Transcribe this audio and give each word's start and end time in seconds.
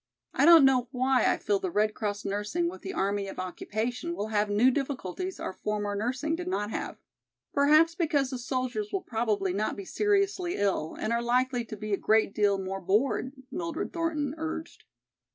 I 0.33 0.45
don't 0.45 0.65
know 0.65 0.87
why 0.89 1.31
I 1.31 1.37
feel 1.37 1.59
the 1.59 1.69
Red 1.69 1.93
Cross 1.93 2.25
nursing 2.25 2.67
with 2.67 2.81
the 2.81 2.91
army 2.91 3.27
of 3.27 3.37
occupation 3.37 4.15
will 4.15 4.29
have 4.29 4.49
new 4.49 4.71
difficulties 4.71 5.39
our 5.39 5.53
former 5.53 5.93
nursing 5.93 6.35
did 6.35 6.47
not 6.47 6.71
have. 6.71 6.97
Perhaps 7.53 7.93
because 7.93 8.31
the 8.31 8.39
soldiers 8.39 8.91
will 8.91 9.03
probably 9.03 9.53
not 9.53 9.75
be 9.75 9.85
seriously 9.85 10.55
ill 10.55 10.97
and 10.99 11.13
are 11.13 11.21
likely 11.21 11.63
to 11.65 11.77
be 11.77 11.93
a 11.93 11.97
great 11.97 12.33
deal 12.33 12.57
more 12.57 12.81
bored," 12.81 13.31
Mildred 13.51 13.93
Thornton 13.93 14.33
urged. 14.39 14.85